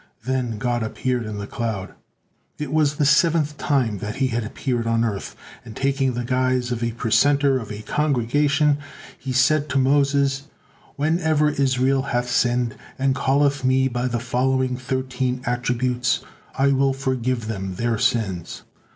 [0.25, 1.93] Then God appeared in the cloud.
[2.57, 6.83] It was the seventh time that He appeared on earth, and taking the guise of
[6.83, 8.79] a precentor of a congregation,
[9.19, 10.47] He said to Moses:
[10.95, 16.21] "Whenever Israel hath sinned, and calleth Me by the following thirteen attributes,
[16.57, 18.63] I will forgive them their sins.